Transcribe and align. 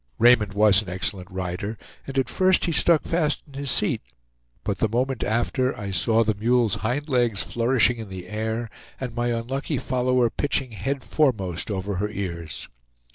Raymond 0.17 0.53
was 0.53 0.81
an 0.81 0.89
excellent 0.89 1.29
rider, 1.29 1.77
and 2.07 2.17
at 2.17 2.27
first 2.27 2.65
he 2.65 2.71
stuck 2.71 3.03
fast 3.03 3.43
in 3.45 3.53
his 3.53 3.69
seat; 3.69 4.01
but 4.63 4.79
the 4.79 4.89
moment 4.89 5.23
after, 5.23 5.77
I 5.79 5.91
saw 5.91 6.23
the 6.23 6.33
mule's 6.33 6.73
hind 6.81 7.07
legs 7.07 7.43
flourishing 7.43 7.97
in 7.97 8.09
the 8.09 8.27
air, 8.27 8.67
and 8.99 9.13
my 9.13 9.27
unlucky 9.27 9.77
follower 9.77 10.31
pitching 10.31 10.71
head 10.71 11.03
foremost 11.03 11.69
over 11.69 11.97
her 11.97 12.09
ears. 12.09 12.67